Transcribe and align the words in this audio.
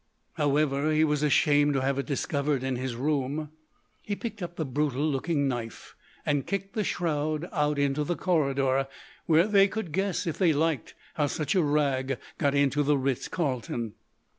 However, 0.33 0.91
he 0.91 1.03
was 1.03 1.21
ashamed 1.21 1.75
to 1.75 1.81
have 1.81 1.99
it 1.99 2.07
discovered 2.07 2.63
in 2.63 2.75
his 2.75 2.95
room. 2.95 3.51
He 4.01 4.15
picked 4.15 4.41
up 4.41 4.55
the 4.55 4.65
brutal 4.65 5.07
looking 5.07 5.47
knife 5.47 5.95
and 6.25 6.47
kicked 6.47 6.73
the 6.73 6.83
shroud 6.83 7.47
out 7.51 7.77
into 7.77 8.03
the 8.03 8.15
corridor, 8.15 8.87
where 9.27 9.45
they 9.45 9.67
could 9.67 9.91
guess 9.91 10.25
if 10.25 10.39
they 10.39 10.53
liked 10.53 10.95
how 11.13 11.27
such 11.27 11.53
a 11.53 11.61
rag 11.61 12.17
got 12.39 12.55
into 12.55 12.81
the 12.81 12.97
Ritz 12.97 13.27
Carlton. 13.27 13.93